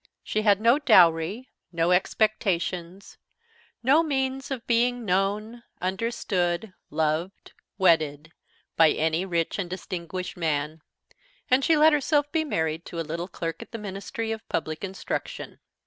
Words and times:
She 0.23 0.41
had 0.41 0.59
no 0.59 0.79
dowry, 0.79 1.47
no 1.71 1.91
expectations, 1.91 3.19
no 3.83 4.01
means 4.01 4.49
of 4.49 4.65
being 4.65 5.05
known, 5.05 5.61
understood, 5.79 6.73
loved, 6.89 7.53
wedded, 7.77 8.31
by 8.75 8.89
any 8.93 9.25
rich 9.25 9.59
and 9.59 9.69
distinguished 9.69 10.35
man; 10.35 10.81
and 11.51 11.63
she 11.63 11.77
let 11.77 11.93
herself 11.93 12.31
be 12.31 12.43
married 12.43 12.83
to 12.85 12.99
a 12.99 13.05
little 13.07 13.27
clerk 13.27 13.61
at 13.61 13.69
the 13.71 13.77
Ministry 13.77 14.31
of 14.31 14.49
Public 14.49 14.83
Instruction. 14.83 15.59